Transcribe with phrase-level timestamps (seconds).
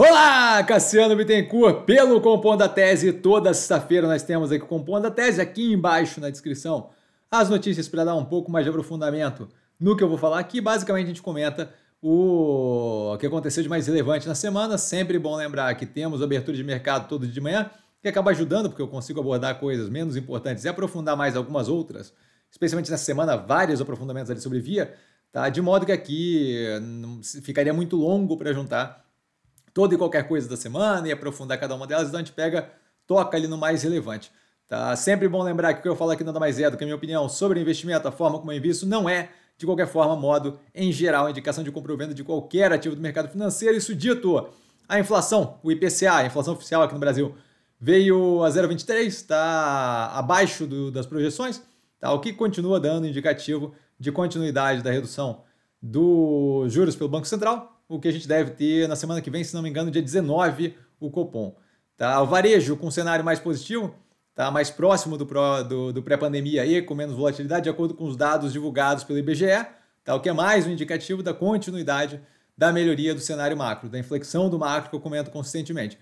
[0.00, 3.12] Olá, Cassiano Bittencourt, pelo Compondo a Tese.
[3.12, 6.90] Toda sexta-feira nós temos aqui o Compondo a Tese, aqui embaixo na descrição,
[7.28, 9.48] as notícias para dar um pouco mais de aprofundamento
[9.78, 10.60] no que eu vou falar aqui.
[10.60, 14.78] Basicamente, a gente comenta o que aconteceu de mais relevante na semana.
[14.78, 17.68] Sempre bom lembrar que temos abertura de mercado todo dia de manhã,
[18.00, 22.14] que acaba ajudando, porque eu consigo abordar coisas menos importantes e aprofundar mais algumas outras,
[22.48, 24.94] especialmente nessa semana, vários aprofundamentos ali sobre via,
[25.32, 25.48] tá?
[25.48, 26.68] De modo que aqui
[27.42, 29.07] ficaria muito longo para juntar
[29.78, 32.68] toda e qualquer coisa da semana e aprofundar cada uma delas, então a gente pega,
[33.06, 34.32] toca ali no mais relevante.
[34.66, 34.96] Tá?
[34.96, 36.84] Sempre bom lembrar que o que eu falo aqui nada mais é do que a
[36.84, 40.58] minha opinião sobre investimento, a forma como eu invisto, não é, de qualquer forma, modo,
[40.74, 43.76] em geral, indicação de compra ou venda de qualquer ativo do mercado financeiro.
[43.76, 44.48] Isso dito,
[44.88, 47.36] a inflação, o IPCA, a inflação oficial aqui no Brasil,
[47.80, 51.62] veio a 0,23, está abaixo do, das projeções,
[52.00, 52.12] tá?
[52.12, 55.44] o que continua dando indicativo de continuidade da redução
[55.80, 59.42] dos juros pelo Banco Central, o que a gente deve ter na semana que vem,
[59.42, 61.56] se não me engano, dia 19, o Copom.
[61.96, 62.20] Tá?
[62.22, 63.94] O varejo com um cenário mais positivo,
[64.34, 64.50] tá?
[64.50, 65.24] mais próximo do,
[65.64, 69.66] do, do pré-pandemia e com menos volatilidade, de acordo com os dados divulgados pelo IBGE,
[70.04, 70.14] tá?
[70.14, 72.20] o que é mais um indicativo da continuidade
[72.56, 75.98] da melhoria do cenário macro, da inflexão do macro que eu comento consistentemente.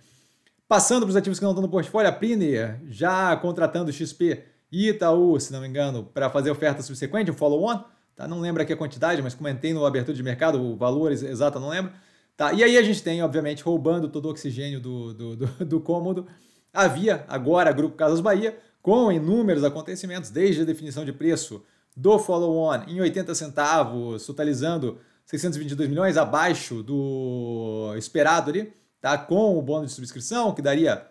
[0.66, 4.88] Passando para os ativos que não estão no portfólio, a Priner já contratando XP e
[4.88, 7.84] Itaú, se não me engano, para fazer oferta subsequente, um follow-on,
[8.16, 8.26] Tá?
[8.26, 11.68] Não lembro aqui a quantidade, mas comentei no abertura de mercado, o valor exato não
[11.68, 11.92] lembro.
[12.34, 12.52] Tá?
[12.54, 16.26] E aí a gente tem, obviamente, roubando todo o oxigênio do, do, do, do cômodo,
[16.72, 21.62] havia agora Grupo Casas Bahia, com inúmeros acontecimentos, desde a definição de preço
[21.94, 29.18] do follow-on em 80 centavos, totalizando 622 milhões, abaixo do esperado ali, tá?
[29.18, 31.06] com o bônus de subscrição, que daria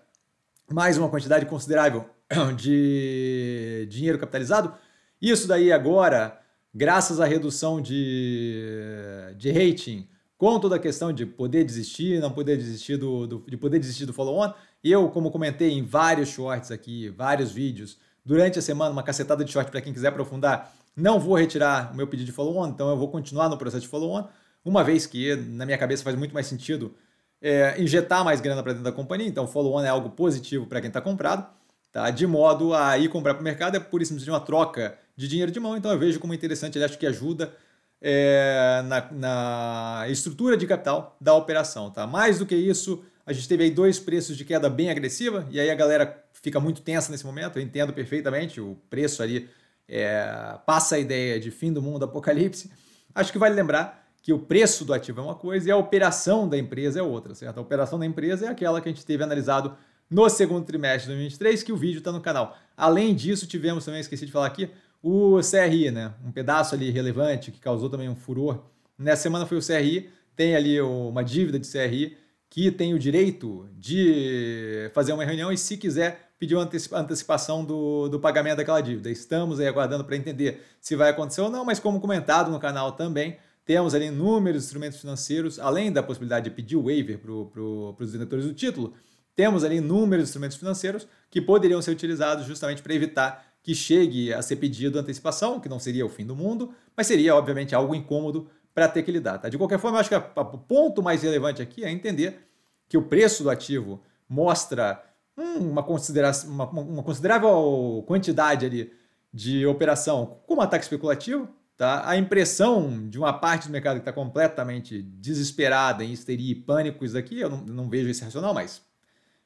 [0.72, 2.06] mais uma quantidade considerável
[2.56, 4.74] de dinheiro capitalizado.
[5.22, 6.40] Isso daí agora
[6.76, 10.06] graças à redução de, de rating,
[10.38, 14.06] com toda a questão de poder desistir, não poder desistir do, do de poder desistir
[14.06, 14.52] do follow-on,
[14.84, 19.52] eu, como comentei em vários shorts aqui, vários vídeos, durante a semana, uma cacetada de
[19.52, 22.98] short para quem quiser aprofundar, não vou retirar o meu pedido de follow-on, então eu
[22.98, 24.28] vou continuar no processo de follow-on,
[24.64, 26.94] uma vez que na minha cabeça faz muito mais sentido
[27.42, 30.90] é, injetar mais grana para dentro da companhia, então follow-on é algo positivo para quem
[30.90, 31.48] está comprado,
[31.92, 32.10] tá?
[32.10, 35.28] de modo a ir comprar para o mercado é por isso de uma troca de
[35.28, 37.54] dinheiro de mão, então eu vejo como interessante, ele acho que ajuda
[38.02, 41.90] é, na, na, estrutura de capital da operação.
[41.90, 42.06] Tá?
[42.06, 45.60] Mais do que isso, a gente teve aí dois preços de queda bem agressiva, e
[45.60, 49.50] aí a galera fica muito tensa nesse momento, eu entendo perfeitamente, o preço ali
[49.88, 52.70] é, passa a ideia de fim do mundo, apocalipse.
[53.14, 56.50] Acho que vale lembrar que o preço do ativo é uma coisa e a operação
[56.50, 57.60] da empresa é outra, certo?
[57.60, 59.78] A operação da empresa é aquela que a gente teve analisado
[60.10, 62.58] no segundo trimestre de 2023, que o vídeo está no canal.
[62.76, 64.70] Além disso, tivemos também, esqueci de falar aqui,
[65.08, 66.16] o CRI, né?
[66.26, 68.64] Um pedaço ali relevante que causou também um furor.
[68.98, 72.18] Nessa semana foi o CRI, tem ali uma dívida de CRI
[72.50, 78.10] que tem o direito de fazer uma reunião e, se quiser, pedir uma antecipação do,
[78.10, 79.12] do pagamento daquela dívida.
[79.12, 82.94] Estamos aí aguardando para entender se vai acontecer ou não, mas como comentado no canal
[82.94, 88.12] também, temos ali inúmeros instrumentos financeiros, além da possibilidade de pedir waiver para pro, os
[88.12, 88.96] detentores do título,
[89.36, 94.44] temos ali inúmeros instrumentos financeiros que poderiam ser utilizados justamente para evitar que chegue a
[94.44, 98.48] ser pedido antecipação, que não seria o fim do mundo, mas seria, obviamente, algo incômodo
[98.76, 99.40] para ter que lidar.
[99.40, 99.50] Tá?
[99.50, 102.48] De qualquer forma, acho que o ponto mais relevante aqui é entender
[102.88, 105.04] que o preço do ativo mostra
[105.36, 108.94] hum, uma, consideração, uma, uma considerável quantidade ali
[109.34, 112.08] de operação como ataque especulativo, tá?
[112.08, 117.04] a impressão de uma parte do mercado que está completamente desesperada em histeria e pânico,
[117.04, 118.84] isso aqui, eu não, não vejo esse racional, mas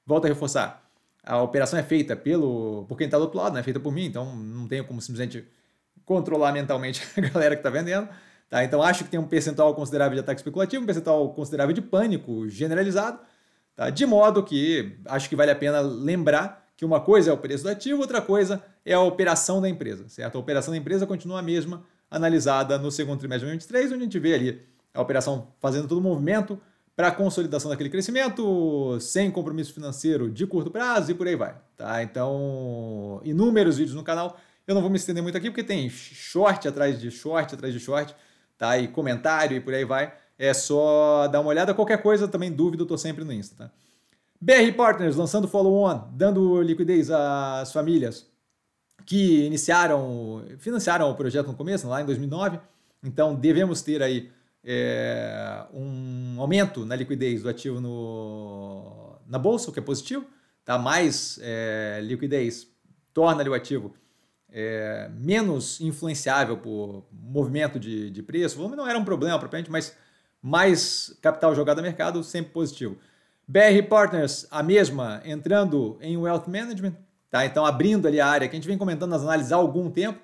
[0.06, 0.89] volto a reforçar
[1.30, 3.60] a operação é feita pelo por quem está do outro lado, né?
[3.60, 5.48] é feita por mim, então não tenho como simplesmente
[6.04, 8.10] controlar mentalmente a galera que está vendendo.
[8.50, 8.64] Tá?
[8.64, 12.50] Então acho que tem um percentual considerável de ataque especulativo, um percentual considerável de pânico
[12.50, 13.20] generalizado,
[13.76, 13.92] tá?
[13.92, 17.64] de modo que acho que vale a pena lembrar que uma coisa é o preço
[17.64, 20.38] do ativo, outra coisa é a operação da empresa, certo?
[20.38, 24.06] A operação da empresa continua a mesma, analisada no segundo trimestre de 2023, onde a
[24.06, 24.62] gente vê ali
[24.94, 26.60] a operação fazendo todo o movimento,
[27.00, 31.56] para a consolidação daquele crescimento, sem compromisso financeiro de curto prazo e por aí vai.
[31.78, 32.04] Tá?
[32.04, 34.38] Então, inúmeros vídeos no canal.
[34.68, 37.80] Eu não vou me estender muito aqui porque tem short atrás de short atrás de
[37.80, 38.14] short,
[38.58, 38.78] tá?
[38.78, 40.14] E comentário e por aí vai.
[40.38, 41.74] É só dar uma olhada.
[41.74, 43.72] Qualquer coisa, também dúvida, eu tô sempre no Insta, tá?
[44.42, 48.28] BR Partners lançando follow-on, dando liquidez às famílias
[49.06, 52.60] que iniciaram, financiaram o projeto no começo, lá em 2009.
[53.02, 54.30] Então, devemos ter aí
[54.64, 60.26] é, um aumento na liquidez do ativo no, na bolsa, o que é positivo,
[60.66, 60.78] tá?
[60.78, 62.68] mais é, liquidez
[63.14, 63.94] torna o ativo
[64.52, 68.56] é, menos influenciável por movimento de, de preço.
[68.56, 69.96] O volume não era um problema propriamente, mas
[70.42, 72.98] mais capital jogado no mercado, sempre positivo.
[73.48, 76.96] BR Partners, a mesma, entrando em Wealth Management,
[77.30, 77.46] tá?
[77.46, 80.20] Então abrindo ali a área que a gente vem comentando nas análises há algum tempo,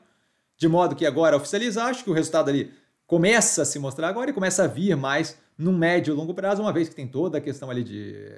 [0.57, 2.71] de modo que agora oficializa, acho que o resultado ali
[3.07, 6.61] começa a se mostrar agora e começa a vir mais no médio e longo prazo,
[6.61, 8.29] uma vez que tem toda a questão ali de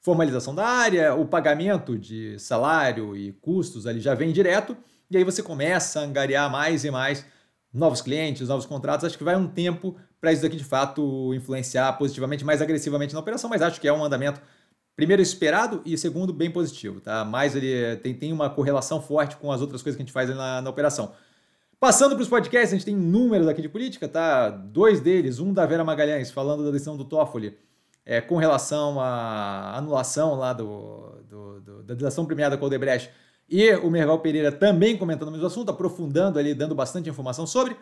[0.00, 4.76] formalização da área, o pagamento de salário e custos ali já vem direto,
[5.10, 7.24] e aí você começa a angariar mais e mais
[7.72, 9.04] novos clientes, novos contratos.
[9.04, 13.20] Acho que vai um tempo para isso daqui de fato influenciar positivamente, mais agressivamente na
[13.20, 14.40] operação, mas acho que é um andamento
[14.94, 17.24] primeiro esperado e segundo bem positivo, tá?
[17.24, 20.28] Mais ele tem, tem uma correlação forte com as outras coisas que a gente faz
[20.28, 21.12] na, na operação.
[21.82, 24.50] Passando para os podcasts, a gente tem números aqui de política, tá?
[24.50, 27.58] Dois deles, um da Vera Magalhães falando da decisão do Toffoli
[28.06, 33.10] é, com relação à anulação lá do, do, do da delação premiada com o Odebrecht
[33.50, 37.76] e o Merval Pereira também comentando o mesmo assunto, aprofundando ali, dando bastante informação sobre.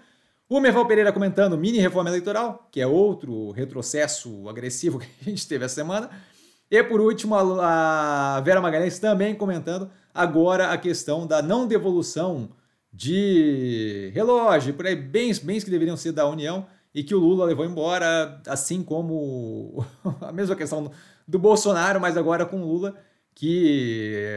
[0.48, 5.46] O Merval Pereira comentando mini reforma eleitoral, que é outro retrocesso agressivo que a gente
[5.46, 6.08] teve essa semana.
[6.70, 12.58] E por último, a Vera Magalhães também comentando agora a questão da não devolução
[12.92, 17.44] de relógio, por aí, bens, bens que deveriam ser da União e que o Lula
[17.44, 19.84] levou embora, assim como
[20.20, 20.90] a mesma questão
[21.26, 22.96] do Bolsonaro, mas agora com o Lula,
[23.34, 24.36] que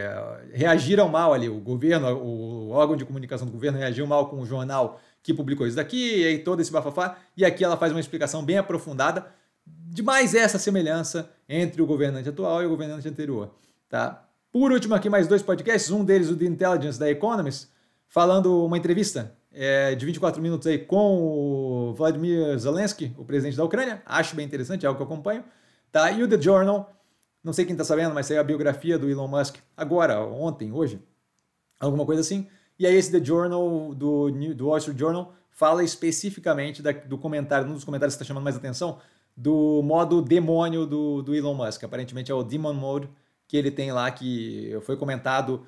[0.52, 1.48] reagiram mal ali.
[1.48, 5.66] O governo, o órgão de comunicação do governo reagiu mal com o jornal que publicou
[5.66, 9.26] isso daqui, e aí todo esse bafafá, e aqui ela faz uma explicação bem aprofundada
[9.66, 13.50] de mais essa semelhança entre o governante atual e o governante anterior.
[13.88, 14.28] Tá?
[14.52, 17.68] Por último, aqui mais dois podcasts, um deles o The Intelligence da Economist,
[18.08, 23.64] falando uma entrevista é, de 24 minutos aí com o Vladimir Zelensky, o presidente da
[23.64, 24.02] Ucrânia.
[24.04, 25.44] Acho bem interessante, é algo que eu acompanho.
[25.92, 26.10] Tá?
[26.10, 26.92] E o The Journal,
[27.42, 31.00] não sei quem está sabendo, mas saiu a biografia do Elon Musk agora, ontem, hoje,
[31.78, 32.48] alguma coisa assim.
[32.78, 37.68] E aí esse The Journal do, do Wall Street Journal fala especificamente da, do comentário,
[37.68, 38.98] um dos comentários que está chamando mais atenção,
[39.36, 41.84] do modo demônio do, do Elon Musk.
[41.84, 43.08] Aparentemente é o Demon Mode
[43.46, 45.66] que ele tem lá, que foi comentado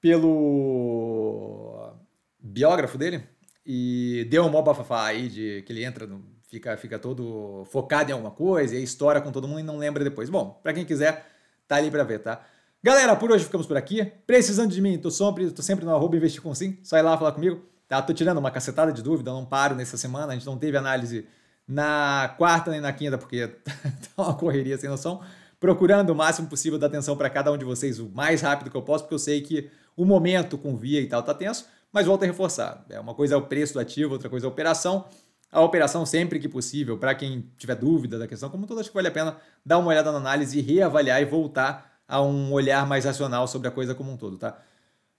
[0.00, 1.92] pelo
[2.38, 3.22] biógrafo dele
[3.66, 6.08] e deu um mó bafafá aí de que ele entra,
[6.48, 10.02] fica, fica todo focado em alguma coisa e estoura com todo mundo e não lembra
[10.02, 10.30] depois.
[10.30, 11.26] Bom, para quem quiser,
[11.66, 12.44] tá ali para ver, tá?
[12.82, 14.04] Galera, por hoje ficamos por aqui.
[14.26, 17.18] Precisando de mim, tô sempre, tô sempre no arroba investir com sim, só ir lá
[17.18, 17.60] falar comigo.
[17.88, 18.00] Tá?
[18.00, 21.26] Tô tirando uma cacetada de dúvida, não paro nessa semana, a gente não teve análise
[21.66, 23.48] na quarta nem na quinta, porque
[24.16, 25.20] tá uma correria sem noção.
[25.58, 28.76] Procurando o máximo possível dar atenção para cada um de vocês o mais rápido que
[28.76, 32.06] eu posso, porque eu sei que o momento com via e tal tá tenso mas
[32.06, 32.84] volto a reforçar.
[32.88, 35.04] É uma coisa é o preço do ativo, outra coisa é a operação.
[35.50, 38.94] A operação, sempre que possível, para quem tiver dúvida da questão, como todas, acho que
[38.94, 43.06] vale a pena dar uma olhada na análise, reavaliar e voltar a um olhar mais
[43.06, 44.58] racional sobre a coisa como um todo, tá?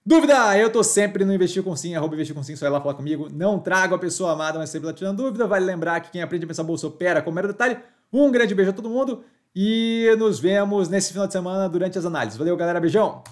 [0.05, 0.57] Dúvida?
[0.57, 2.93] Eu tô sempre no Investir com Sim, arroba Investir com Sim, só ir lá falar
[2.93, 3.27] comigo.
[3.31, 5.45] Não trago a pessoa amada, mas sempre lá tirando dúvida.
[5.47, 7.77] Vale lembrar que quem aprende a pensar bolsa opera com mero detalhe.
[8.11, 9.23] Um grande beijo a todo mundo
[9.55, 12.37] e nos vemos nesse final de semana durante as análises.
[12.37, 12.79] Valeu, galera.
[12.79, 13.23] Beijão!